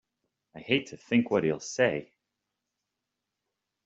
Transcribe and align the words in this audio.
I 0.55 0.61
hate 0.61 0.87
to 0.87 0.97
think 0.97 1.29
what 1.29 1.43
he'll 1.43 1.59
say! 1.59 2.13